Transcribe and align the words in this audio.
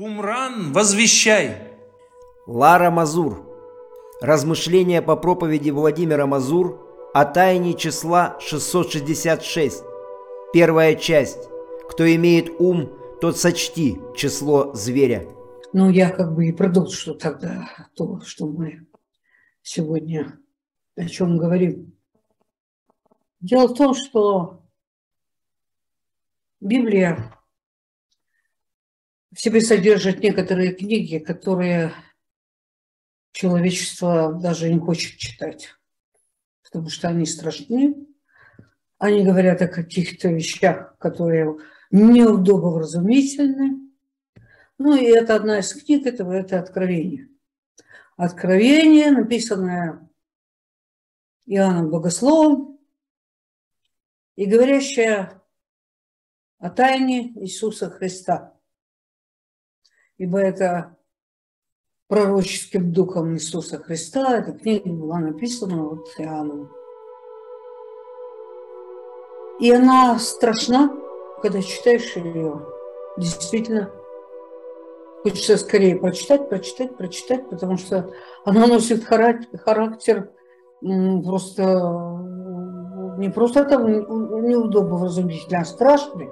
Кумран, 0.00 0.72
возвещай! 0.72 1.76
Лара 2.46 2.90
Мазур. 2.90 3.46
Размышления 4.22 5.02
по 5.02 5.14
проповеди 5.14 5.68
Владимира 5.68 6.26
Мазур 6.26 6.80
о 7.12 7.26
тайне 7.26 7.74
числа 7.74 8.38
666. 8.40 9.82
Первая 10.54 10.94
часть. 10.94 11.50
Кто 11.90 12.10
имеет 12.14 12.48
ум, 12.58 12.90
тот 13.20 13.36
сочти 13.36 13.98
число 14.16 14.72
зверя. 14.72 15.28
Ну, 15.74 15.90
я 15.90 16.08
как 16.08 16.34
бы 16.34 16.48
и 16.48 16.52
продолжу 16.52 17.14
тогда 17.14 17.68
то, 17.94 18.22
что 18.22 18.46
мы 18.46 18.86
сегодня 19.60 20.40
о 20.96 21.04
чем 21.04 21.36
говорим. 21.36 21.92
Дело 23.40 23.68
в 23.68 23.74
том, 23.74 23.92
что 23.92 24.62
Библия 26.58 27.34
в 29.32 29.40
себе 29.40 29.60
содержит 29.60 30.20
некоторые 30.20 30.72
книги, 30.72 31.18
которые 31.18 31.92
человечество 33.32 34.32
даже 34.32 34.72
не 34.72 34.78
хочет 34.78 35.18
читать, 35.18 35.74
потому 36.64 36.88
что 36.88 37.08
они 37.08 37.26
страшны. 37.26 38.06
Они 38.98 39.24
говорят 39.24 39.62
о 39.62 39.68
каких-то 39.68 40.28
вещах, 40.28 40.96
которые 40.98 41.56
неудобовразумительны. 41.90 43.90
Ну 44.78 44.94
и 44.94 45.04
это 45.04 45.36
одна 45.36 45.60
из 45.60 45.72
книг 45.72 46.06
этого, 46.06 46.32
это 46.32 46.58
«Откровение». 46.58 47.28
«Откровение», 48.16 49.10
написанное 49.10 50.10
Иоанном 51.46 51.90
Богословом 51.90 52.78
и 54.36 54.44
говорящее 54.44 55.40
о 56.58 56.70
тайне 56.70 57.32
Иисуса 57.40 57.88
Христа. 57.88 58.59
Ибо 60.20 60.38
это 60.38 60.98
пророческим 62.06 62.92
духом 62.92 63.32
Иисуса 63.32 63.78
Христа. 63.78 64.36
Эта 64.36 64.52
книга 64.52 64.90
была 64.90 65.18
написана 65.18 65.82
вот 65.82 66.08
Иоанном. 66.18 66.70
И 69.60 69.72
она 69.72 70.18
страшна, 70.18 70.94
когда 71.40 71.62
читаешь 71.62 72.14
ее. 72.16 72.60
Действительно, 73.16 73.90
хочется 75.22 75.56
скорее 75.56 75.96
прочитать, 75.96 76.50
прочитать, 76.50 76.98
прочитать, 76.98 77.48
потому 77.48 77.78
что 77.78 78.10
она 78.44 78.66
носит 78.66 79.02
характер 79.04 80.30
просто 80.82 81.62
не 83.16 83.30
просто 83.30 83.64
там 83.64 83.86
неудобно 83.86 84.96
вразумительно, 84.96 85.60
а 85.60 85.64
страшный. 85.64 86.28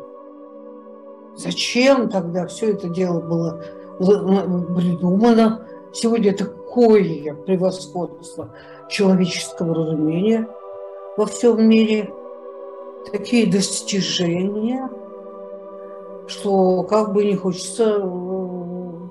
Зачем 1.37 2.11
тогда 2.11 2.47
все 2.49 2.73
это 2.73 2.91
дело 2.91 3.21
было 3.21 3.63
придумано? 3.99 5.67
Сегодня 5.93 6.37
такое 6.37 7.35
превосходство 7.35 8.55
человеческого 8.89 9.75
разумения 9.75 10.49
во 11.17 11.27
всем 11.27 11.69
мире, 11.69 12.13
такие 13.11 13.51
достижения, 13.51 14.89
что 16.29 16.85
как 16.85 17.13
бы 17.13 17.25
не 17.25 17.35
хочется 17.37 17.85
э, 17.85 18.01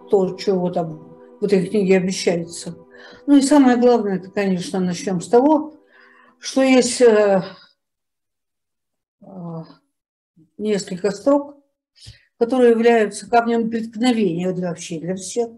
то, 0.09 0.37
чего 0.37 0.69
там 0.69 1.17
в 1.39 1.45
этой 1.45 1.67
книге 1.67 1.97
обещается. 1.97 2.77
Ну 3.25 3.37
и 3.37 3.41
самое 3.41 3.77
главное, 3.77 4.17
это, 4.17 4.29
конечно, 4.29 4.79
начнем 4.79 5.19
с 5.19 5.27
того, 5.27 5.73
что 6.39 6.61
есть 6.61 7.01
э, 7.01 7.43
э, 9.21 9.25
несколько 10.57 11.11
строк, 11.11 11.57
которые 12.37 12.71
являются 12.71 13.29
камнем 13.29 13.69
преткновения 13.69 14.51
для 14.51 14.69
вообще 14.69 14.99
для 14.99 15.15
всех 15.15 15.49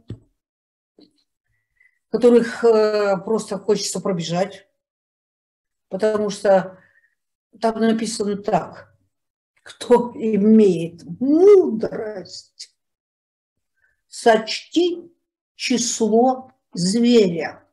которых 2.10 2.64
э, 2.64 3.18
просто 3.24 3.58
хочется 3.58 4.02
пробежать, 4.02 4.68
потому 5.90 6.30
что 6.30 6.80
там 7.62 7.80
написано 7.80 8.38
так, 8.38 8.96
кто 9.64 10.12
имеет 10.16 11.04
мудрость, 11.20 12.76
сочти 14.08 15.12
число 15.56 16.52
зверя. 16.74 17.64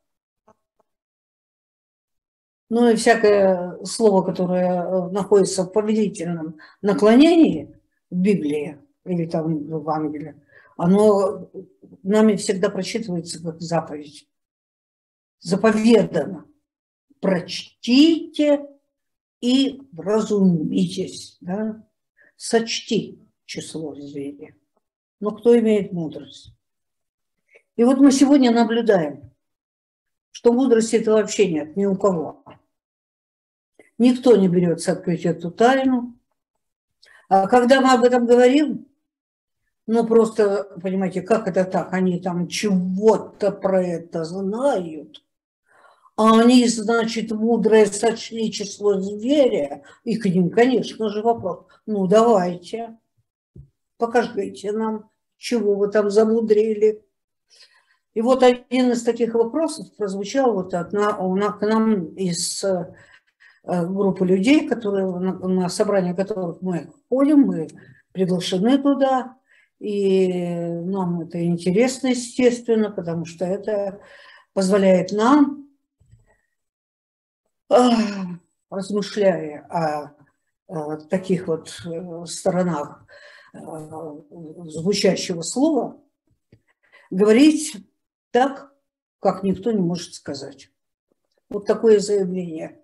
Ну 2.68 2.90
и 2.90 2.96
всякое 2.96 3.82
слово, 3.84 4.22
которое 4.22 5.08
находится 5.10 5.62
в 5.62 5.72
повелительном 5.72 6.58
наклонении 6.82 7.80
в 8.10 8.16
Библии 8.16 8.85
или 9.06 9.26
там 9.26 9.58
в 9.58 9.78
Евангелии, 9.80 10.34
оно 10.76 11.50
нами 12.02 12.36
всегда 12.36 12.68
прочитывается 12.68 13.42
как 13.42 13.60
заповедь. 13.60 14.28
Заповедано. 15.40 16.46
Прочтите 17.20 18.66
и 19.40 19.80
разумитесь. 19.96 21.38
Да? 21.40 21.86
Сочти 22.36 23.20
число 23.44 23.94
зверя. 23.94 24.54
Но 25.20 25.30
кто 25.30 25.58
имеет 25.58 25.92
мудрость? 25.92 26.52
И 27.76 27.84
вот 27.84 27.98
мы 27.98 28.12
сегодня 28.12 28.50
наблюдаем, 28.50 29.30
что 30.30 30.52
мудрости 30.52 30.96
это 30.96 31.12
вообще 31.12 31.50
нет 31.50 31.76
ни 31.76 31.86
у 31.86 31.96
кого. 31.96 32.44
Никто 33.98 34.36
не 34.36 34.48
берется 34.48 34.92
открыть 34.92 35.24
эту 35.24 35.50
тайну. 35.50 36.18
А 37.28 37.46
когда 37.48 37.80
мы 37.80 37.92
об 37.92 38.04
этом 38.04 38.26
говорим, 38.26 38.86
ну, 39.86 40.04
просто, 40.04 40.64
понимаете, 40.82 41.22
как 41.22 41.46
это 41.46 41.64
так? 41.64 41.92
Они 41.92 42.20
там 42.20 42.48
чего-то 42.48 43.52
про 43.52 43.82
это 43.82 44.24
знают. 44.24 45.22
А 46.16 46.40
они, 46.40 46.66
значит, 46.66 47.30
мудрые 47.30 47.86
сочли 47.86 48.50
число 48.50 48.98
зверя. 49.00 49.82
И 50.02 50.16
к 50.16 50.26
ним, 50.26 50.50
конечно 50.50 51.08
же, 51.10 51.22
вопрос. 51.22 51.66
Ну, 51.84 52.06
давайте, 52.08 52.98
покажите 53.96 54.72
нам, 54.72 55.10
чего 55.36 55.74
вы 55.74 55.88
там 55.88 56.10
замудрили. 56.10 57.04
И 58.14 58.22
вот 58.22 58.42
один 58.42 58.92
из 58.92 59.02
таких 59.02 59.34
вопросов 59.34 59.94
прозвучал 59.96 60.54
вот 60.54 60.74
от, 60.74 60.92
на, 60.92 61.18
на, 61.18 61.52
к 61.52 61.60
нам 61.60 62.06
из 62.14 62.64
э, 62.64 62.94
группы 63.62 64.24
людей, 64.24 64.66
которые, 64.66 65.06
на 65.06 65.68
собрание 65.68 66.14
которых 66.14 66.62
мы 66.62 66.90
ходим, 67.10 67.42
мы 67.42 67.68
приглашены 68.12 68.78
туда. 68.78 69.36
И 69.78 70.28
нам 70.28 71.20
это 71.20 71.44
интересно, 71.44 72.08
естественно, 72.08 72.90
потому 72.90 73.24
что 73.26 73.44
это 73.44 74.00
позволяет 74.54 75.12
нам, 75.12 75.68
размышляя 78.70 80.14
о, 80.68 80.96
таких 81.08 81.46
вот 81.46 81.68
э, 81.84 82.26
сторонах 82.26 83.06
э, 83.52 83.58
звучащего 84.64 85.42
слова, 85.42 86.00
говорить 87.10 87.76
так, 88.32 88.72
как 89.20 89.42
никто 89.42 89.70
не 89.72 89.80
может 89.80 90.14
сказать. 90.14 90.70
Вот 91.48 91.66
такое 91.66 92.00
заявление 92.00 92.80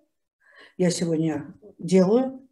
я 0.77 0.91
сегодня 0.91 1.53
делаю. 1.77 2.47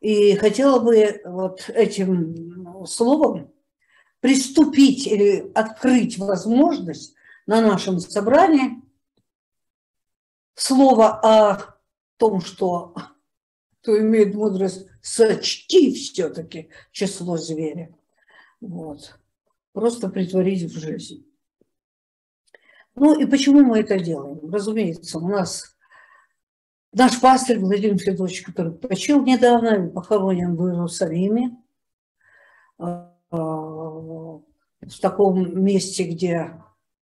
И 0.00 0.34
хотела 0.36 0.80
бы 0.80 1.20
вот 1.24 1.70
этим 1.70 2.84
словом 2.86 3.52
приступить 4.20 5.06
или 5.06 5.50
открыть 5.54 6.18
возможность 6.18 7.14
на 7.46 7.60
нашем 7.60 7.98
собрании 8.00 8.82
слово 10.54 11.20
о 11.22 11.76
том, 12.16 12.40
что 12.40 12.94
кто 13.80 13.98
имеет 13.98 14.34
мудрость, 14.34 14.86
сочти 15.00 15.94
все-таки 15.94 16.68
число 16.92 17.36
зверя. 17.38 17.94
Вот. 18.60 19.18
Просто 19.72 20.10
притворить 20.10 20.64
в 20.64 20.78
жизнь. 20.78 21.26
Ну 22.94 23.18
и 23.18 23.24
почему 23.24 23.62
мы 23.62 23.80
это 23.80 23.98
делаем? 23.98 24.50
Разумеется, 24.52 25.18
у 25.18 25.28
нас 25.28 25.76
наш 26.92 27.18
пастырь 27.20 27.58
Владимир 27.58 27.98
Федорович, 27.98 28.42
который 28.42 28.72
почил 28.72 29.24
недавно, 29.24 29.88
похоронен 29.88 30.56
в 30.56 30.66
Иерусалиме, 30.68 31.56
в 33.30 35.00
таком 35.00 35.62
месте, 35.62 36.04
где 36.04 36.52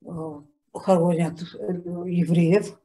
э, 0.05 0.41
хоронят 0.73 1.43
э, 1.43 1.73
евреев, 2.06 2.79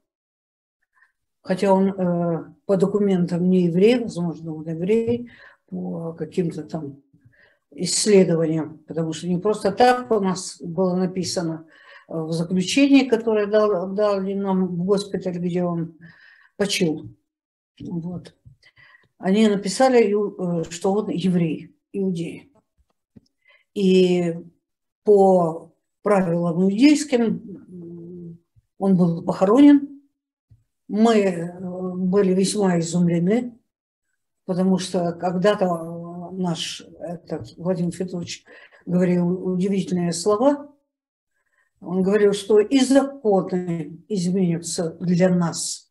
хотя 1.41 1.73
он 1.73 1.89
э, 1.89 2.53
по 2.65 2.77
документам 2.77 3.49
не 3.49 3.63
еврей, 3.63 3.99
возможно, 3.99 4.55
он 4.55 4.67
еврей, 4.67 5.29
по 5.67 6.13
каким-то 6.13 6.63
там 6.63 7.01
исследованиям, 7.71 8.79
потому 8.87 9.13
что 9.13 9.27
не 9.27 9.37
просто 9.37 9.71
так 9.71 10.09
у 10.09 10.19
нас 10.19 10.59
было 10.59 10.95
написано 10.95 11.67
в 12.07 12.31
заключении, 12.31 13.07
которое 13.07 13.45
дал, 13.45 13.93
дали 13.93 14.33
нам 14.33 14.65
в 14.65 14.83
госпиталь, 14.83 15.37
где 15.37 15.63
он 15.63 15.95
почил. 16.57 17.15
Вот. 17.79 18.35
Они 19.19 19.47
написали, 19.47 20.11
что 20.71 20.93
он 20.93 21.09
еврей, 21.09 21.75
иудей. 21.93 22.48
И 23.79 24.35
по 25.05 25.71
правилам 26.01 26.63
иудейским 26.63 28.37
он 28.77 28.97
был 28.97 29.23
похоронен. 29.23 30.01
Мы 30.89 31.15
э, 31.15 31.59
были 31.95 32.33
весьма 32.33 32.77
изумлены, 32.79 33.57
потому 34.43 34.79
что 34.79 35.13
когда-то 35.13 36.29
наш 36.33 36.83
этот, 36.99 37.55
Владимир 37.55 37.93
Федорович 37.93 38.43
говорил 38.85 39.47
удивительные 39.47 40.11
слова. 40.11 40.75
Он 41.79 42.03
говорил, 42.03 42.33
что 42.33 42.59
и 42.59 42.81
законы 42.81 44.03
изменятся 44.09 44.97
для 44.99 45.33
нас. 45.33 45.89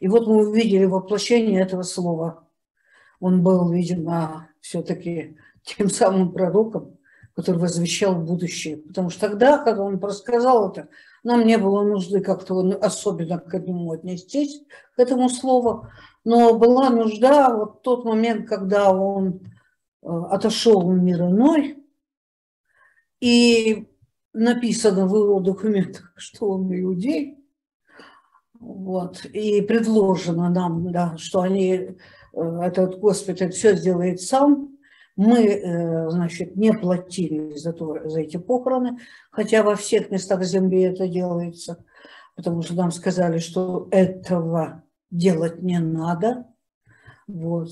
И 0.00 0.08
вот 0.08 0.26
мы 0.26 0.48
увидели 0.48 0.86
воплощение 0.86 1.60
этого 1.60 1.82
слова. 1.82 2.48
Он 3.20 3.44
был, 3.44 3.70
видимо, 3.70 4.48
все-таки 4.60 5.36
тем 5.62 5.88
самым 5.88 6.32
пророком, 6.32 6.97
который 7.38 7.58
возвещал 7.58 8.16
будущее. 8.16 8.78
Потому 8.78 9.10
что 9.10 9.28
тогда, 9.28 9.58
когда 9.58 9.84
он 9.84 10.00
рассказал 10.00 10.72
это, 10.72 10.88
нам 11.22 11.46
не 11.46 11.56
было 11.56 11.84
нужды 11.84 12.20
как-то 12.20 12.58
особенно 12.82 13.38
к 13.38 13.54
этому 13.54 13.92
отнестись, 13.92 14.60
к 14.96 14.98
этому 14.98 15.28
слову. 15.28 15.86
Но 16.24 16.58
была 16.58 16.90
нужда 16.90 17.54
вот 17.54 17.82
тот 17.82 18.04
момент, 18.04 18.48
когда 18.48 18.92
он 18.92 19.52
э, 20.02 20.08
отошел 20.08 20.80
в 20.80 20.92
мир 20.92 21.26
иной, 21.26 21.78
и 23.20 23.86
написано 24.32 25.06
в 25.06 25.14
его 25.14 25.38
документах, 25.38 26.12
что 26.16 26.50
он 26.50 26.74
иудей, 26.74 27.38
вот, 28.58 29.24
и 29.26 29.62
предложено 29.62 30.50
нам, 30.50 30.90
да, 30.90 31.16
что 31.18 31.42
они, 31.42 31.70
э, 31.70 32.60
этот 32.62 32.98
госпиталь 32.98 33.52
все 33.52 33.76
сделает 33.76 34.20
сам, 34.20 34.76
мы, 35.18 35.46
э, 35.46 36.10
значит, 36.10 36.54
не 36.54 36.72
платили 36.72 37.56
за, 37.56 37.72
то, 37.72 38.08
за 38.08 38.20
эти 38.20 38.36
похороны, 38.36 38.98
хотя 39.32 39.64
во 39.64 39.74
всех 39.74 40.12
местах 40.12 40.44
земли 40.44 40.82
это 40.82 41.08
делается, 41.08 41.84
потому 42.36 42.62
что 42.62 42.74
нам 42.74 42.92
сказали, 42.92 43.38
что 43.38 43.88
этого 43.90 44.84
делать 45.10 45.60
не 45.60 45.80
надо. 45.80 46.46
Вот. 47.26 47.70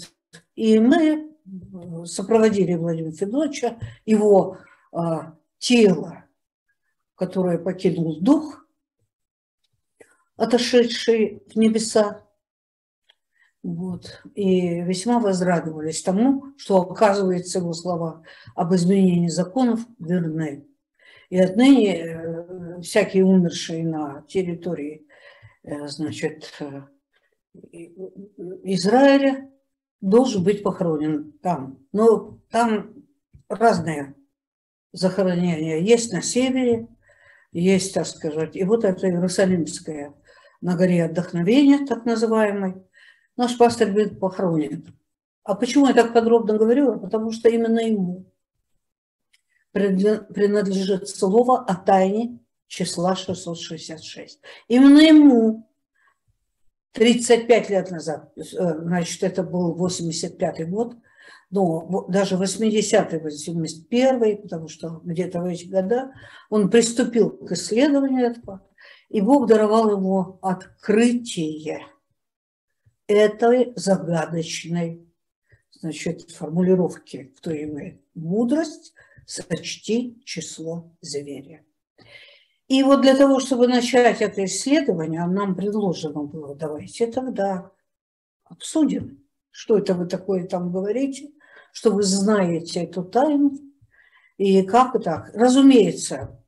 И 0.56 0.80
мы 0.80 1.36
сопроводили 2.04 2.74
Владимира 2.74 3.12
Федоровича, 3.12 3.78
его 4.04 4.58
а, 4.92 5.36
тело, 5.58 6.24
которое 7.14 7.58
покинул 7.58 8.20
дух, 8.20 8.66
отошедший 10.36 11.44
в 11.48 11.56
небеса, 11.56 12.25
вот. 13.66 14.22
И 14.36 14.80
весьма 14.82 15.18
возрадовались 15.18 16.00
тому, 16.00 16.54
что, 16.56 16.82
оказывается, 16.82 17.58
его 17.58 17.72
слова 17.72 18.22
об 18.54 18.72
изменении 18.76 19.26
законов 19.26 19.80
верны. 19.98 20.64
И 21.30 21.38
отныне 21.38 21.96
э, 21.96 22.80
всякие 22.80 23.24
умершие 23.24 23.84
на 23.84 24.22
территории 24.28 25.08
э, 25.64 25.88
значит, 25.88 26.52
э, 26.60 26.82
Израиля 28.62 29.50
должен 30.00 30.44
быть 30.44 30.62
похоронен 30.62 31.32
там. 31.42 31.84
Но 31.90 32.38
там 32.50 32.94
разные 33.48 34.14
захоронения 34.92 35.78
есть 35.78 36.12
на 36.12 36.22
севере, 36.22 36.86
есть, 37.50 37.94
так 37.94 38.06
сказать, 38.06 38.54
и 38.54 38.62
вот 38.62 38.84
это 38.84 39.08
Иерусалимское 39.08 40.14
на 40.60 40.76
горе 40.76 41.04
отдохновения, 41.04 41.84
так 41.84 42.04
называемой, 42.04 42.85
наш 43.36 43.56
пастор 43.56 43.90
будет 43.92 44.18
похоронен. 44.20 44.96
А 45.44 45.54
почему 45.54 45.86
я 45.86 45.94
так 45.94 46.12
подробно 46.12 46.58
говорю? 46.58 46.98
Потому 46.98 47.30
что 47.30 47.48
именно 47.48 47.80
ему 47.80 48.26
принадлежит 49.72 51.08
слово 51.08 51.64
о 51.64 51.74
тайне 51.74 52.40
числа 52.66 53.14
666. 53.14 54.40
Именно 54.68 55.00
ему 55.00 55.70
35 56.92 57.70
лет 57.70 57.90
назад, 57.90 58.32
э, 58.36 58.42
значит, 58.42 59.22
это 59.22 59.42
был 59.42 59.74
85 59.74 60.68
год, 60.70 60.96
но 61.50 62.06
даже 62.08 62.36
80-й, 62.36 63.18
81-й, 63.18 64.36
потому 64.38 64.68
что 64.68 65.00
где-то 65.04 65.40
в 65.40 65.44
эти 65.44 65.66
года 65.66 66.12
он 66.50 66.70
приступил 66.70 67.30
к 67.30 67.52
исследованию 67.52 68.30
этого, 68.30 68.66
и 69.10 69.20
Бог 69.20 69.46
даровал 69.46 69.90
ему 69.92 70.38
открытие 70.42 71.86
этой 73.06 73.72
загадочной 73.76 75.06
значит, 75.72 76.30
формулировки, 76.30 77.32
кто 77.36 77.54
имеет 77.54 78.00
мудрость, 78.14 78.94
сочти 79.26 80.20
число 80.24 80.92
зверя. 81.00 81.64
И 82.68 82.82
вот 82.82 83.02
для 83.02 83.16
того, 83.16 83.38
чтобы 83.38 83.68
начать 83.68 84.20
это 84.20 84.44
исследование, 84.44 85.24
нам 85.26 85.54
предложено 85.54 86.24
было, 86.24 86.54
давайте 86.54 87.06
тогда 87.06 87.70
обсудим, 88.44 89.24
что 89.50 89.78
это 89.78 89.94
вы 89.94 90.06
такое 90.06 90.46
там 90.46 90.72
говорите, 90.72 91.30
что 91.72 91.92
вы 91.92 92.02
знаете 92.02 92.84
эту 92.84 93.04
тайну, 93.04 93.52
и 94.36 94.62
как 94.62 95.02
так. 95.02 95.30
Разумеется, 95.34 96.42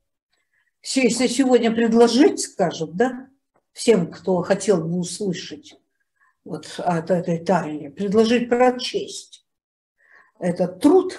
если 0.82 1.26
сегодня 1.26 1.72
предложить, 1.72 2.40
скажем, 2.40 2.96
да, 2.96 3.28
всем, 3.72 4.10
кто 4.10 4.42
хотел 4.42 4.82
бы 4.82 4.98
услышать 4.98 5.78
вот 6.48 6.80
от 6.82 7.10
этой 7.10 7.38
тайны, 7.38 7.90
предложить 7.90 8.48
прочесть 8.48 9.46
этот 10.38 10.80
труд, 10.80 11.12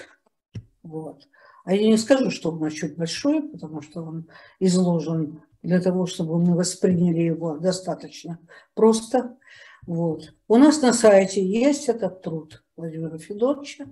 вот. 0.82 1.28
А 1.64 1.74
я 1.74 1.88
не 1.88 1.98
скажу, 1.98 2.30
что 2.30 2.50
он 2.50 2.70
чуть 2.70 2.96
большой, 2.96 3.42
потому 3.42 3.80
что 3.80 4.02
он 4.02 4.28
изложен 4.58 5.42
для 5.62 5.80
того, 5.80 6.06
чтобы 6.06 6.38
мы 6.38 6.56
восприняли 6.56 7.20
его 7.20 7.58
достаточно 7.58 8.40
просто. 8.74 9.36
Вот. 9.86 10.34
У 10.48 10.56
нас 10.56 10.82
на 10.82 10.92
сайте 10.92 11.44
есть 11.44 11.88
этот 11.88 12.22
труд 12.22 12.64
Владимира 12.76 13.18
Федоровича. 13.18 13.86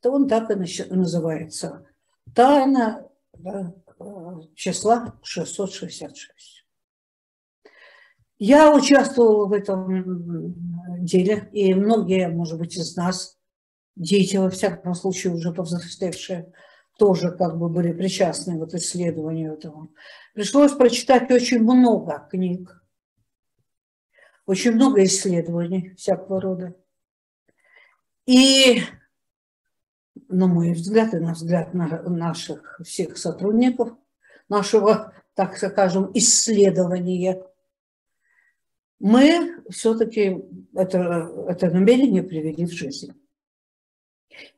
Это 0.00 0.10
он 0.10 0.28
так 0.28 0.50
и 0.50 0.54
называется. 0.54 1.86
Тайна 2.34 3.06
да, 3.34 3.74
числа 4.54 5.14
666. 5.22 6.59
Я 8.42 8.74
участвовала 8.74 9.44
в 9.44 9.52
этом 9.52 10.54
деле, 11.04 11.50
и 11.52 11.74
многие, 11.74 12.26
может 12.30 12.58
быть, 12.58 12.74
из 12.74 12.96
нас, 12.96 13.38
дети, 13.96 14.38
во 14.38 14.48
всяком 14.48 14.94
случае, 14.94 15.34
уже 15.34 15.52
повзрослевшие, 15.52 16.50
тоже 16.98 17.32
как 17.32 17.58
бы 17.58 17.68
были 17.68 17.92
причастны 17.92 18.58
вот 18.58 18.72
исследованию 18.72 19.52
этого. 19.52 19.88
Пришлось 20.32 20.72
прочитать 20.72 21.30
очень 21.30 21.60
много 21.60 22.26
книг, 22.30 22.82
очень 24.46 24.72
много 24.72 25.04
исследований 25.04 25.94
всякого 25.98 26.40
рода. 26.40 26.74
И, 28.24 28.80
на 30.28 30.46
мой 30.46 30.72
взгляд, 30.72 31.12
и 31.12 31.18
на 31.18 31.34
взгляд 31.34 31.74
наших 31.74 32.80
всех 32.86 33.18
сотрудников, 33.18 33.90
нашего, 34.48 35.12
так 35.34 35.58
скажем, 35.58 36.10
исследования, 36.14 37.49
мы 39.00 39.62
все-таки 39.70 40.44
это, 40.74 41.32
это 41.48 41.70
намерение 41.70 42.22
привели 42.22 42.66
в 42.66 42.70
жизнь. 42.70 43.12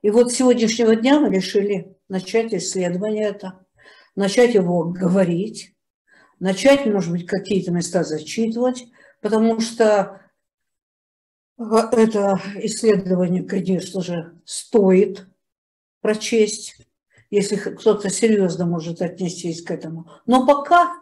И 0.03 0.11
вот 0.11 0.31
с 0.31 0.37
сегодняшнего 0.37 0.95
дня 0.97 1.21
мы 1.21 1.31
решили 1.31 1.97
начать 2.09 2.53
исследование 2.53 3.29
это, 3.29 3.65
начать 4.17 4.55
его 4.55 4.85
говорить, 4.85 5.75
начать, 6.41 6.85
может 6.87 7.13
быть, 7.13 7.27
какие-то 7.27 7.71
места 7.71 8.03
зачитывать, 8.03 8.87
потому 9.21 9.61
что 9.61 10.21
это 11.57 12.41
исследование, 12.57 13.45
конечно 13.45 14.03
же, 14.03 14.41
стоит 14.45 15.27
прочесть, 16.01 16.77
если 17.31 17.57
кто-то 17.57 18.11
серьезно 18.11 18.67
может 18.67 19.01
отнестись 19.01 19.63
к 19.63 19.71
этому. 19.71 20.11
Но 20.27 20.45
пока 20.47 21.01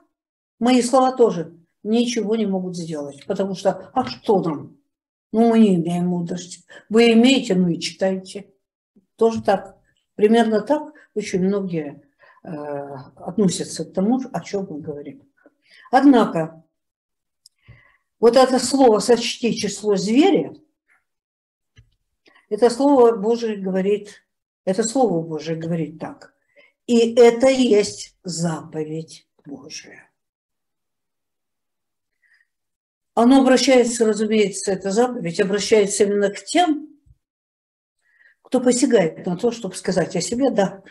мои 0.59 0.82
слова 0.82 1.12
тоже 1.12 1.60
ничего 1.82 2.37
не 2.37 2.46
могут 2.46 2.76
сделать, 2.76 3.25
потому 3.26 3.54
что, 3.54 3.90
а 3.94 4.04
что 4.04 4.40
нам? 4.42 4.76
Ну, 5.32 5.50
мы 5.50 5.58
не 5.60 5.76
имеем 5.76 6.08
мудрости. 6.08 6.64
Вы 6.88 7.12
имеете, 7.12 7.54
ну 7.54 7.68
и 7.68 7.78
читайте. 7.78 8.52
Тоже 9.16 9.42
так. 9.42 9.76
Примерно 10.16 10.60
так 10.60 10.92
очень 11.14 11.40
многие 11.40 12.02
э, 12.42 12.49
относятся 13.16 13.84
к 13.84 13.92
тому, 13.92 14.20
о 14.32 14.40
чем 14.40 14.66
мы 14.68 14.80
говорим. 14.80 15.22
Однако, 15.90 16.64
вот 18.18 18.37
это 18.37 18.58
слово 18.58 18.99
«сочти 18.99 19.54
число 19.54 19.96
зверя», 19.96 20.54
это 22.49 22.68
слово 22.68 23.16
Божие 23.16 23.56
говорит, 23.56 24.25
это 24.64 24.82
слово 24.82 25.22
Божие 25.22 25.56
говорит 25.56 26.00
так. 26.00 26.34
И 26.87 27.14
это 27.14 27.49
есть 27.49 28.16
заповедь 28.25 29.28
Божия. 29.46 30.10
Оно 33.22 33.42
обращается, 33.42 34.06
разумеется, 34.06 34.72
эта 34.72 34.90
заповедь 34.90 35.40
обращается 35.40 36.04
именно 36.04 36.30
к 36.30 36.42
тем, 36.42 36.88
кто 38.40 38.62
посягает 38.62 39.26
на 39.26 39.36
то, 39.36 39.50
чтобы 39.50 39.74
сказать 39.74 40.16
о 40.16 40.22
себе, 40.22 40.48
да, 40.48 40.82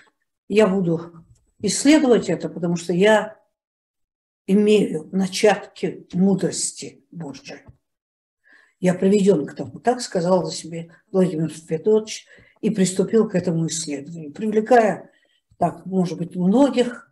я 0.48 0.67
буду 0.67 1.25
исследовать 1.57 2.29
это, 2.29 2.48
потому 2.48 2.75
что 2.75 2.93
я 2.93 3.36
имею 4.45 5.09
начатки 5.12 6.07
мудрости 6.13 7.03
Божьей. 7.09 7.65
Я 8.79 8.93
приведен 8.93 9.48
к 9.48 9.55
тому, 9.55 9.79
так 9.79 10.00
сказал 10.00 10.45
за 10.45 10.55
себе 10.55 10.93
Владимир 11.12 11.50
Федорович, 11.50 12.27
и 12.62 12.69
приступил 12.69 13.27
к 13.27 13.33
этому 13.33 13.65
исследованию, 13.65 14.33
привлекая, 14.33 15.09
так, 15.57 15.83
может 15.88 16.19
быть, 16.19 16.36
многих, 16.36 17.12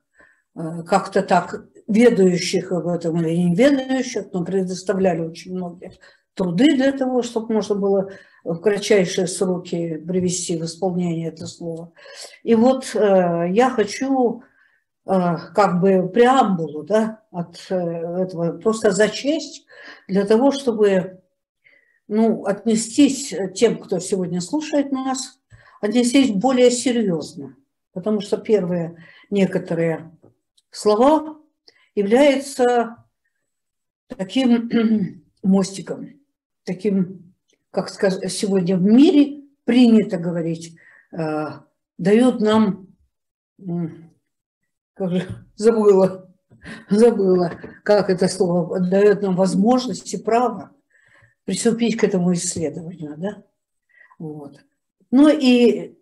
э, 0.53 0.83
как-то 0.83 1.23
так 1.23 1.65
ведающих 1.87 2.71
об 2.71 2.87
этом 2.87 3.21
или 3.21 3.35
не 3.35 3.55
ведающих, 3.55 4.25
но 4.33 4.43
предоставляли 4.43 5.21
очень 5.21 5.55
многие 5.55 5.93
труды 6.37 6.75
для 6.75 6.91
того, 6.91 7.23
чтобы 7.23 7.55
можно 7.55 7.75
было 7.75 8.11
в 8.43 8.59
кратчайшие 8.59 9.27
сроки 9.27 9.97
привести 9.97 10.57
в 10.57 10.63
исполнение 10.63 11.29
это 11.29 11.47
слово. 11.47 11.91
И 12.43 12.55
вот 12.55 12.95
э, 12.95 13.47
я 13.49 13.69
хочу 13.69 14.43
э, 15.05 15.35
как 15.55 15.81
бы 15.81 16.07
преамбулу 16.07 16.83
да, 16.83 17.23
от 17.31 17.57
э, 17.69 17.75
этого 17.75 18.57
просто 18.59 18.91
зачесть 18.91 19.65
для 20.07 20.25
того, 20.25 20.51
чтобы 20.51 21.21
ну, 22.07 22.45
отнестись 22.45 23.33
тем, 23.55 23.79
кто 23.79 23.99
сегодня 23.99 24.39
слушает 24.39 24.91
нас, 24.91 25.39
отнестись 25.81 26.31
более 26.31 26.71
серьезно. 26.71 27.55
Потому 27.93 28.21
что 28.21 28.37
первые 28.37 29.03
некоторые 29.29 30.11
слова 30.69 31.36
являются 31.97 33.03
таким 34.05 35.23
мостиком, 35.43 36.09
таким, 36.63 37.33
как 37.71 37.89
сегодня 37.89 38.77
в 38.77 38.83
мире 38.83 39.45
принято 39.63 40.17
говорить, 40.19 40.77
э, 41.11 41.47
дает 41.97 42.39
нам, 42.39 42.87
как 44.93 45.09
же, 45.09 45.27
забыла, 45.55 46.31
забыла, 46.91 47.59
как 47.83 48.11
это 48.11 48.27
слово, 48.27 48.79
дает 48.79 49.23
нам 49.23 49.35
возможность 49.35 50.13
и 50.13 50.17
право 50.17 50.71
приступить 51.45 51.97
к 51.97 52.03
этому 52.03 52.31
исследованию, 52.33 53.15
да? 53.17 53.43
Вот. 54.19 54.63
Ну 55.09 55.29
и 55.29 55.97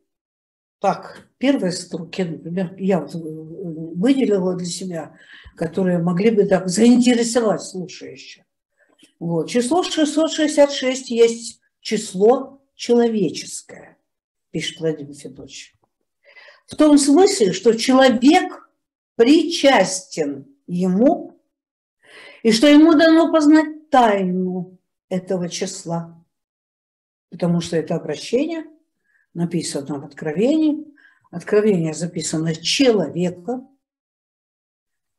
так, 0.79 1.29
первые 1.37 1.71
строки, 1.71 2.23
например, 2.23 2.75
я 2.77 2.99
вот 2.99 3.13
выделила 3.13 4.55
для 4.55 4.65
себя, 4.65 5.17
которые 5.55 5.99
могли 5.99 6.31
бы 6.31 6.45
так 6.45 6.67
заинтересовать 6.67 7.61
слушающих. 7.61 8.43
Вот. 9.19 9.49
Число 9.49 9.83
666 9.83 11.09
есть 11.09 11.61
число 11.79 12.61
человеческое, 12.75 13.97
пишет 14.51 14.79
Владимир 14.79 15.13
Федорович. 15.13 15.75
В 16.67 16.75
том 16.75 16.97
смысле, 16.97 17.53
что 17.53 17.73
человек 17.73 18.69
причастен 19.15 20.47
ему, 20.67 21.39
и 22.43 22.51
что 22.51 22.67
ему 22.67 22.93
дано 22.93 23.31
познать 23.31 23.89
тайну 23.89 24.77
этого 25.09 25.49
числа, 25.49 26.23
потому 27.29 27.61
что 27.61 27.77
это 27.77 27.95
обращение 27.95 28.65
написано 29.33 29.99
в 29.99 30.05
Откровении. 30.05 30.85
Откровение 31.31 31.93
записано 31.93 32.55
человека, 32.55 33.67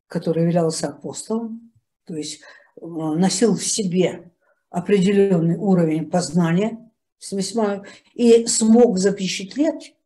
который 0.08 0.44
являлся 0.44 0.88
апостолом, 0.88 1.72
то 2.04 2.14
есть 2.14 2.40
э, 2.40 2.86
носил 2.86 3.54
в 3.54 3.64
себе 3.64 4.30
определенный 4.70 5.56
уровень 5.56 6.10
познания 6.10 6.90
и 8.14 8.46
смог 8.46 8.98
запечатлеть 8.98 9.96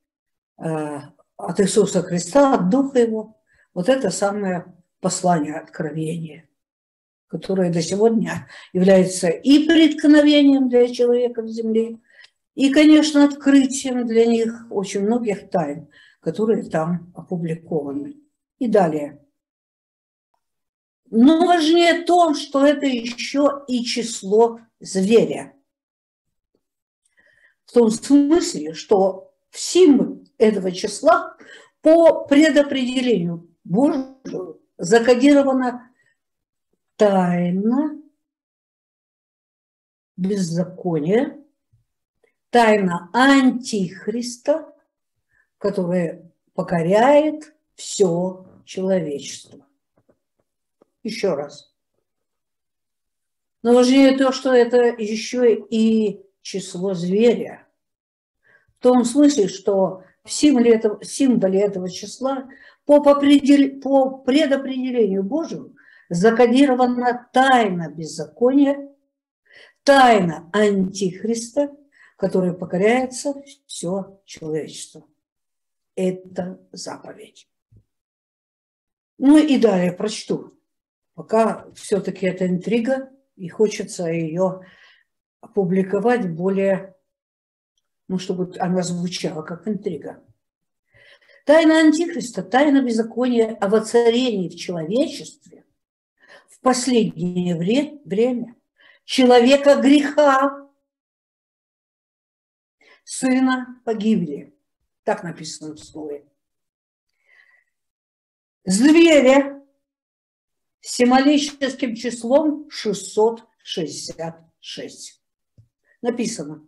э, 0.59 1.01
от 1.37 1.61
Иисуса 1.61 2.03
Христа, 2.03 2.55
от 2.55 2.71
Духа 2.71 3.01
Его, 3.01 3.37
вот 3.75 3.89
это 3.89 4.11
самое 4.11 4.75
послание 5.01 5.57
откровения 5.57 6.51
которое 7.31 7.73
до 7.73 7.81
сегодня 7.81 8.49
является 8.73 9.29
и 9.29 9.65
преткновением 9.67 10.69
для 10.69 10.93
человека 10.93 11.43
в 11.43 11.49
земле, 11.49 11.99
и, 12.57 12.71
конечно, 12.73 13.25
открытием 13.25 14.07
для 14.07 14.27
них 14.27 14.67
очень 14.69 15.03
многих 15.03 15.49
тайн, 15.49 15.89
которые 16.21 16.65
там 16.65 17.13
опубликованы. 17.15 18.17
И 18.59 18.67
далее. 18.67 19.21
Но 21.11 21.45
важнее 21.45 22.05
то, 22.05 22.35
что 22.35 22.65
это 22.65 22.87
еще 22.87 23.65
и 23.67 23.85
число 23.85 24.61
зверя. 24.79 25.55
В 27.65 27.73
том 27.73 27.91
смысле, 27.91 28.75
что 28.75 29.33
в 29.51 29.59
символ 29.59 30.25
этого 30.39 30.71
числа 30.71 31.37
по 31.83 32.25
предопределению 32.25 33.49
Божьему 33.65 34.59
закодировано 34.79 35.91
тайна 36.97 38.01
беззакония, 40.17 41.43
тайна 42.51 43.11
антихриста, 43.13 44.73
которая 45.59 46.31
покоряет 46.55 47.55
все 47.75 48.47
человечество. 48.65 49.67
Еще 51.03 51.35
раз. 51.35 51.71
Но 53.63 53.75
важнее 53.75 54.17
то, 54.17 54.33
что 54.33 54.53
это 54.53 54.85
еще 54.85 55.55
и 55.55 56.21
число 56.43 56.95
зверя. 56.95 57.67
В 58.79 58.83
том 58.83 59.05
смысле, 59.05 59.49
что 59.49 60.05
в 60.25 60.33
символе 60.33 60.75
этого, 60.75 61.05
символе 61.05 61.61
этого 61.61 61.91
числа 61.91 62.49
по, 62.87 63.03
по 63.03 63.15
предопределению 63.15 65.23
Божьему 65.23 65.75
закодирована 66.09 67.29
тайна 67.33 67.91
беззакония, 67.91 68.89
тайна 69.83 70.49
антихриста, 70.53 71.77
которая 72.17 72.53
покоряется 72.53 73.35
все 73.67 74.21
человечество. 74.25 75.07
Это 75.95 76.61
заповедь. 76.73 77.49
Ну 79.19 79.37
и 79.37 79.59
далее 79.59 79.93
прочту. 79.93 80.55
Пока 81.21 81.71
все-таки 81.75 82.25
это 82.25 82.47
интрига, 82.47 83.11
и 83.37 83.51
хочется 83.51 84.07
ее 84.07 84.65
опубликовать 85.43 86.35
более, 86.35 86.97
ну, 88.09 88.19
чтобы 88.19 88.55
она 88.59 88.81
звучала 88.81 89.43
как 89.43 89.69
интрига. 89.69 90.25
Тайна 91.45 91.81
Антихриста, 91.81 92.43
тайна 92.43 92.81
беззакония 92.81 93.55
о 93.57 93.69
воцарении 93.69 94.49
в 94.49 94.57
человечестве 94.57 95.67
в 96.49 96.59
последнее 96.61 97.55
время 97.55 98.55
человека 99.05 99.75
греха, 99.75 100.71
сына 103.05 103.79
погибли. 103.85 104.57
Так 105.05 105.23
написано 105.23 105.75
в 105.75 105.81
слове. 105.81 106.27
Зверя 108.65 109.60
символическим 110.81 111.95
числом 111.95 112.69
666. 112.71 115.23
Написано. 116.03 116.67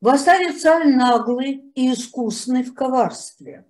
Восстанет 0.00 0.60
царь 0.60 0.88
наглый 0.88 1.70
и 1.74 1.92
искусный 1.92 2.62
в 2.62 2.74
коварстве, 2.74 3.66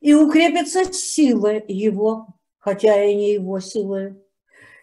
и 0.00 0.14
укрепится 0.14 0.92
сила 0.92 1.60
его 1.66 2.38
хотя 2.68 3.02
и 3.02 3.14
не 3.14 3.32
его 3.32 3.60
силой. 3.60 4.16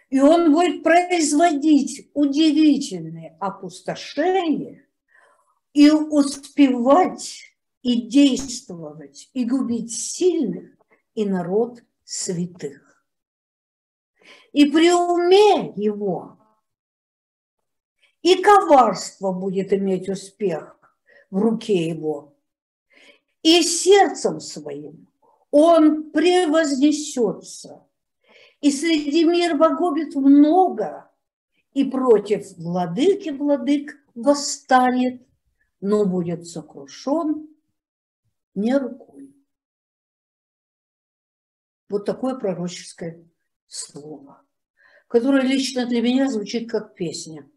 И 0.09 0.19
он 0.19 0.53
будет 0.53 0.83
производить 0.83 2.09
удивительные 2.13 3.35
опустошения 3.39 4.87
и 5.73 5.91
успевать 5.91 7.41
и 7.81 8.07
действовать, 8.07 9.29
и 9.33 9.45
губить 9.45 9.93
сильных, 9.93 10.71
и 11.13 11.25
народ 11.25 11.83
святых. 12.03 12.81
И 14.53 14.65
при 14.65 14.91
уме 14.91 15.73
его 15.75 16.37
и 18.21 18.41
коварство 18.41 19.31
будет 19.31 19.71
иметь 19.71 20.09
успех 20.09 20.79
в 21.29 21.37
руке 21.37 21.89
его, 21.89 22.35
и 23.43 23.61
сердцем 23.61 24.39
своим 24.39 25.07
он 25.51 26.11
превознесется. 26.11 27.87
И 28.61 28.71
среди 28.71 29.25
мир 29.25 29.59
погубит 29.59 30.15
много, 30.15 31.11
и 31.73 31.83
против 31.83 32.57
владыки 32.57 33.29
владык 33.29 33.95
восстанет, 34.15 35.21
но 35.79 36.05
будет 36.05 36.47
сокрушен 36.47 37.47
не 38.55 38.75
рукой. 38.75 39.35
Вот 41.89 42.05
такое 42.05 42.35
пророческое 42.35 43.23
слово, 43.67 44.41
которое 45.07 45.43
лично 45.43 45.85
для 45.85 46.01
меня 46.01 46.29
звучит 46.29 46.69
как 46.69 46.95
песня. 46.95 47.49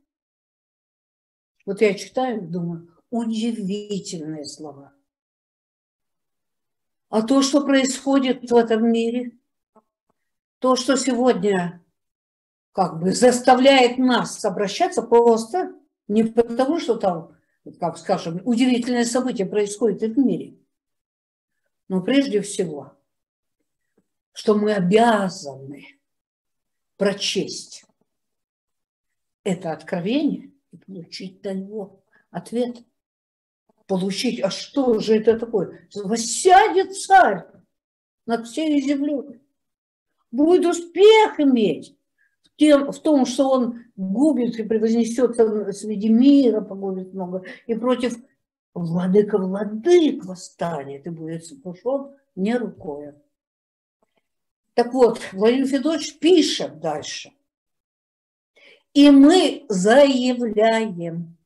Вот 1.67 1.81
я 1.81 1.95
читаю 1.95 2.43
думаю, 2.43 2.95
удивительные 3.11 4.45
слова– 4.45 4.93
А 7.09 7.23
то, 7.23 7.43
что 7.43 7.65
происходит 7.65 8.51
в 8.51 8.57
этом 8.57 8.91
мире, 8.91 9.33
то, 10.59 10.77
что 10.77 10.97
сегодня 10.97 11.83
как 12.73 13.01
бы 13.01 13.13
заставляет 13.13 13.99
нас 13.99 14.45
обращаться 14.45 15.03
просто 15.03 15.75
не 16.07 16.25
потому, 16.25 16.79
что 16.79 16.97
там, 16.97 17.35
как 17.81 17.97
скажем, 17.99 18.41
удивительное 18.45 19.05
событие 19.05 19.47
происходит 19.47 20.17
в 20.17 20.19
мире, 20.19 20.59
но 21.89 22.03
прежде 22.03 22.43
всего, 22.43 22.93
что 24.33 24.55
мы 24.55 24.75
обязаны 24.75 25.98
прочесть 26.99 27.85
это 29.45 29.73
откровение 29.73 30.53
и 30.73 30.77
получить 30.77 31.43
на 31.43 31.55
него 31.55 32.03
ответ. 32.31 32.83
Получить, 33.87 34.43
а 34.43 34.51
что 34.51 34.99
же 34.99 35.17
это 35.17 35.39
такое? 35.39 35.89
Воссядет 35.95 36.95
царь 36.95 37.47
над 38.27 38.47
всей 38.47 38.83
землей. 38.83 39.41
Будет 40.31 40.67
успех 40.67 41.41
иметь 41.41 41.97
в, 42.43 42.55
тем, 42.57 42.93
в 42.93 42.99
том, 42.99 43.25
что 43.25 43.49
он 43.49 43.85
губит 43.97 44.59
и 44.59 44.65
превознесется 44.65 45.73
среди 45.73 46.11
мира, 46.11 46.61
погубит 46.61 47.15
много, 47.15 47.45
и 47.67 47.75
против 47.75 48.19
владыка 48.75 49.39
владык 49.39 50.27
восстанет 50.27 51.07
и 51.07 51.11
будет 51.11 51.47
сокрушен 51.47 52.15
не 52.37 52.55
рукой. 52.55 53.15
Так 54.79 54.95
вот, 54.95 55.21
Владимир 55.33 55.67
Федорович 55.67 56.21
пишет 56.21 56.79
дальше. 56.79 57.33
И 58.93 59.11
мы 59.11 59.67
заявляем, 59.69 61.37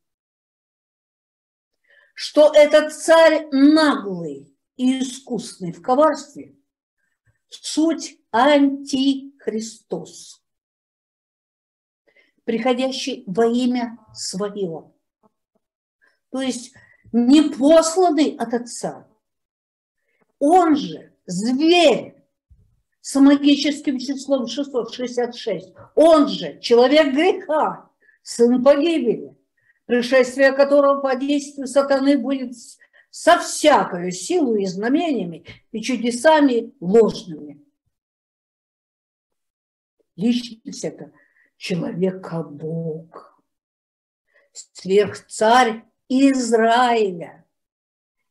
что 2.13 2.53
этот 2.55 2.93
царь 2.93 3.49
наглый 3.51 4.55
и 4.77 5.01
искусный 5.01 5.73
в 5.73 5.81
коварстве, 5.81 6.55
суть 7.49 8.19
антихристос, 8.33 10.43
приходящий 12.45 13.25
во 13.27 13.47
имя 13.47 13.97
своего. 14.13 14.95
То 16.29 16.43
есть 16.43 16.75
не 17.13 17.49
посланный 17.49 18.37
от 18.37 18.53
Отца. 18.53 19.09
Он 20.39 20.77
же 20.77 21.15
зверь, 21.25 22.22
с 23.03 23.21
магическим 23.21 23.99
числом 23.99 24.47
666. 24.47 25.75
Он 25.97 26.29
же 26.29 26.59
человек 26.61 27.13
греха, 27.13 27.91
сын 28.23 28.63
погибели, 28.63 29.37
пришествие 29.87 30.53
которого 30.53 31.01
по 31.01 31.17
действию 31.17 31.67
сатаны 31.67 32.17
будет 32.17 32.55
со 33.11 33.39
всякой 33.39 34.13
силой 34.13 34.63
и 34.63 34.67
знамениями 34.67 35.45
и 35.73 35.83
чудесами 35.83 36.73
ложными. 36.81 37.61
Личность 40.15 40.85
это 40.85 41.13
человека-бог, 41.57 43.43
сверхцарь 44.53 45.83
Израиля, 46.09 47.45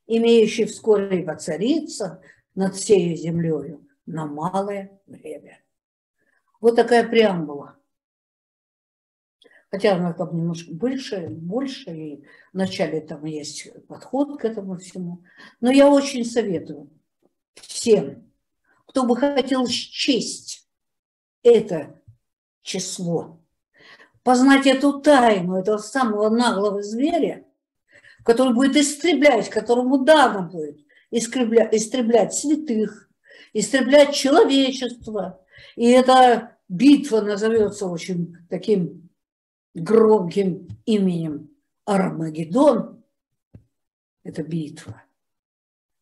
имеющий 0.08 0.64
вскоре 0.64 1.26
воцариться 1.26 2.22
над 2.56 2.76
всей 2.76 3.18
землею 3.18 3.86
на 4.06 4.26
малое 4.26 5.00
время. 5.06 5.64
Вот 6.60 6.76
такая 6.76 7.08
преамбула. 7.08 7.78
Хотя 9.70 9.96
она 9.96 10.12
там 10.14 10.36
немножко 10.36 10.74
больше, 10.74 11.28
больше, 11.30 11.92
и 11.92 12.26
вначале 12.52 13.00
там 13.00 13.24
есть 13.26 13.70
подход 13.88 14.40
к 14.40 14.46
этому 14.46 14.78
всему. 14.78 15.24
Но 15.62 15.72
я 15.72 15.90
очень 15.90 16.26
советую 16.26 16.90
всем, 17.56 18.30
кто 18.86 19.06
бы 19.06 19.16
хотел 19.16 19.66
счесть 19.68 20.68
это 21.44 22.02
число, 22.62 23.42
познать 24.24 24.68
эту 24.68 25.02
тайну 25.02 25.56
этого 25.56 25.78
самого 25.78 26.30
наглого 26.30 26.84
зверя, 26.84 27.46
который 28.24 28.54
будет 28.54 28.76
истреблять, 28.76 29.50
которому 29.50 30.04
дано 30.04 30.50
будет 30.50 30.80
истреблять, 31.12 31.74
истреблять 31.74 32.34
святых, 32.34 33.10
истреблять 33.54 34.16
человечество. 34.16 35.46
И 35.76 35.90
эта 35.90 36.58
битва 36.68 37.22
назовется 37.22 37.88
очень 37.88 38.36
таким 38.50 39.10
громким 39.74 40.68
именем 40.86 41.50
Армагеддон. 41.86 43.04
Это 44.24 44.44
битва 44.44 45.04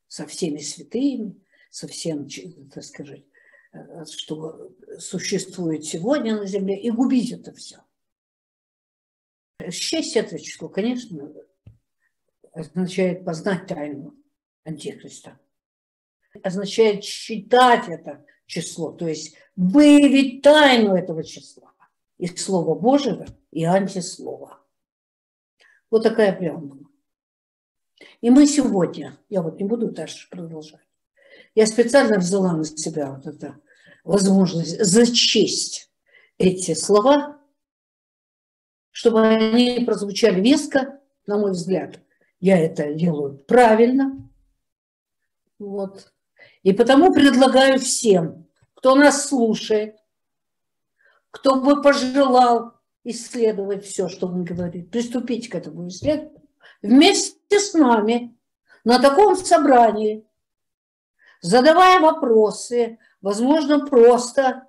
со 0.07 0.25
всеми 0.25 0.59
святыми, 0.59 1.39
со 1.69 1.88
всем, 1.88 2.27
так 2.73 2.83
сказать, 2.83 3.23
что 4.09 4.71
существует 4.97 5.85
сегодня 5.85 6.38
на 6.38 6.45
Земле, 6.45 6.79
и 6.79 6.89
губить 6.89 7.31
это 7.31 7.53
все. 7.53 7.77
Счесть 9.69 10.15
это 10.15 10.39
число, 10.39 10.69
конечно, 10.69 11.31
означает 12.51 13.23
познать 13.23 13.67
тайну 13.67 14.15
Антихриста 14.63 15.39
означает 16.44 17.04
считать 17.04 17.88
это 17.88 18.26
число, 18.46 18.92
то 18.92 19.08
есть 19.08 19.36
выявить 19.56 20.42
тайну 20.42 20.96
этого 20.96 21.24
числа 21.24 21.72
и 22.18 22.28
Слова 22.28 22.76
Божьего, 22.76 23.26
и 23.52 23.63
антислова. 23.63 24.60
Вот 25.89 26.04
такая 26.04 26.36
преамбула. 26.36 26.86
И 28.22 28.30
мы 28.30 28.46
сегодня, 28.48 29.18
я 29.30 29.42
вот 29.42 29.60
не 29.60 29.65
буду 29.65 29.92
дальше 29.92 30.30
продолжать, 30.30 30.86
я 31.56 31.65
специально 31.65 32.18
взяла 32.18 32.54
на 32.54 32.63
себя 32.63 33.12
вот 33.12 33.26
эту 33.26 33.56
возможность 34.04 34.84
зачесть 34.84 35.92
эти 36.38 36.74
слова, 36.74 37.39
чтобы 38.92 39.22
они 39.22 39.84
прозвучали 39.86 40.42
веско, 40.42 41.00
на 41.26 41.38
мой 41.38 41.52
взгляд. 41.52 42.00
Я 42.39 42.58
это 42.58 42.94
делаю 42.94 43.38
правильно. 43.39 44.30
Вот. 45.58 46.12
И 46.63 46.74
потому 46.74 47.13
предлагаю 47.13 47.80
всем, 47.80 48.48
кто 48.76 48.95
нас 48.95 49.28
слушает, 49.28 49.95
кто 51.32 51.62
бы 51.62 51.82
пожелал 51.82 52.74
исследовать 53.04 53.86
все, 53.86 54.10
что 54.10 54.28
он 54.28 54.43
говорит, 54.43 54.91
приступить 54.91 55.50
к 55.50 55.56
этому 55.56 55.88
исследованию 55.88 56.39
вместе 56.82 57.60
с 57.60 57.74
нами 57.74 58.38
на 58.84 59.00
таком 59.00 59.36
собрании, 59.36 60.26
задавая 61.41 62.00
вопросы, 62.00 62.98
возможно, 63.22 63.86
просто 63.86 64.63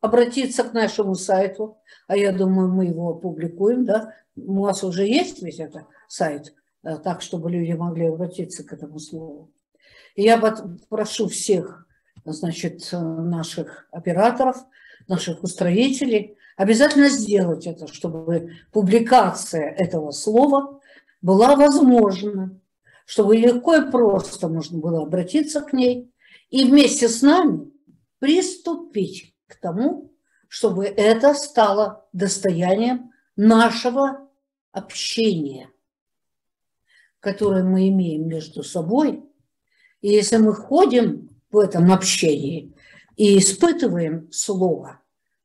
обратиться 0.00 0.64
к 0.64 0.72
нашему 0.72 1.14
сайту, 1.14 1.78
а 2.06 2.16
я 2.16 2.32
думаю, 2.32 2.68
мы 2.68 2.86
его 2.86 3.10
опубликуем, 3.10 3.84
да, 3.84 4.14
у 4.36 4.62
вас 4.62 4.84
уже 4.84 5.06
есть 5.06 5.42
ведь 5.42 5.60
это 5.60 5.86
сайт, 6.08 6.54
э, 6.82 6.98
так, 6.98 7.22
чтобы 7.22 7.50
люди 7.50 7.72
могли 7.72 8.06
обратиться 8.06 8.64
к 8.64 8.72
этому 8.72 8.98
слову. 8.98 9.50
Я 10.16 10.38
прошу 10.88 11.28
всех 11.28 11.86
значит, 12.24 12.88
наших 12.92 13.88
операторов, 13.90 14.56
наших 15.08 15.42
устроителей 15.42 16.36
обязательно 16.56 17.08
сделать 17.08 17.66
это, 17.66 17.92
чтобы 17.92 18.52
публикация 18.70 19.70
этого 19.70 20.12
слова 20.12 20.80
была 21.20 21.56
возможна, 21.56 22.60
чтобы 23.06 23.36
легко 23.36 23.74
и 23.74 23.90
просто 23.90 24.48
можно 24.48 24.78
было 24.78 25.02
обратиться 25.02 25.60
к 25.60 25.72
ней 25.72 26.12
и 26.48 26.64
вместе 26.64 27.08
с 27.08 27.20
нами 27.20 27.72
приступить 28.20 29.34
к 29.48 29.56
тому, 29.56 30.12
чтобы 30.46 30.84
это 30.84 31.34
стало 31.34 32.06
достоянием 32.12 33.10
нашего 33.34 34.28
общения, 34.70 35.70
которое 37.18 37.64
мы 37.64 37.88
имеем 37.88 38.28
между 38.28 38.62
собой– 38.62 39.24
и 40.04 40.08
если 40.08 40.36
мы 40.36 40.52
ходим 40.52 41.30
в 41.50 41.58
этом 41.58 41.90
общении 41.90 42.76
и 43.16 43.38
испытываем 43.38 44.30
слово, 44.30 45.00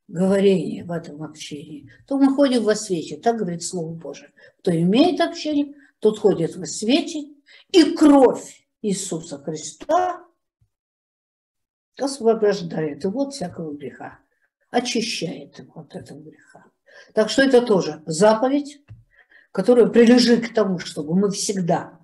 говорение 0.06 0.84
в 0.84 0.92
этом 0.92 1.22
общении, 1.22 1.90
то 2.06 2.18
мы 2.18 2.34
ходим 2.34 2.64
во 2.64 2.74
свете, 2.74 3.16
так 3.16 3.38
говорит 3.38 3.62
Слово 3.62 3.94
Божие. 3.94 4.32
Кто 4.58 4.70
имеет 4.70 5.18
общение, 5.22 5.72
тот 5.98 6.18
ходит 6.18 6.56
во 6.56 6.66
свете, 6.66 7.30
и 7.70 7.94
кровь 7.94 8.66
Иисуса 8.82 9.38
Христа 9.38 10.26
освобождает 11.98 13.02
его 13.04 13.22
от 13.22 13.32
всякого 13.32 13.72
греха, 13.72 14.18
очищает 14.70 15.58
его 15.58 15.80
от 15.80 15.96
этого 15.96 16.20
греха. 16.20 16.66
Так 17.14 17.30
что 17.30 17.40
это 17.40 17.62
тоже 17.62 18.02
заповедь, 18.04 18.82
которая 19.52 19.86
прилежит 19.86 20.50
к 20.50 20.52
тому, 20.52 20.78
чтобы 20.78 21.18
мы 21.18 21.30
всегда 21.30 21.98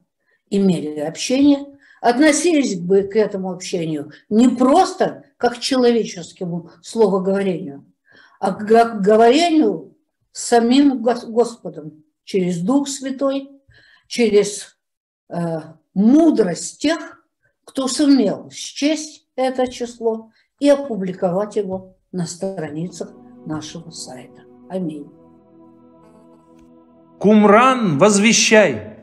имели 0.49 1.01
общение– 1.01 1.67
относились 2.01 2.79
бы 2.79 3.03
к 3.03 3.17
этому 3.17 3.53
общению 3.53 4.13
не 4.29 4.49
просто 4.49 5.25
как 5.37 5.55
к 5.55 5.59
человеческому 5.59 6.71
словоговорению, 6.83 7.85
а 8.41 8.53
к 8.53 9.01
говорению 9.01 9.97
с 10.33 10.45
самим 10.45 11.03
Господом 11.03 12.05
через 12.25 12.61
Дух 12.61 12.89
Святой, 12.89 13.51
через 14.07 14.79
э, 15.29 15.61
мудрость 15.95 16.81
тех, 16.81 17.25
кто 17.65 17.89
сумел 17.89 18.51
счесть 18.51 19.27
это 19.37 19.71
число 19.71 20.31
и 20.59 20.69
опубликовать 20.69 21.57
его 21.57 21.97
на 22.13 22.27
страницах 22.27 23.11
нашего 23.47 23.91
сайта. 23.91 24.43
Аминь. 24.69 25.11
Кумран, 27.19 27.99
возвещай! 27.99 28.96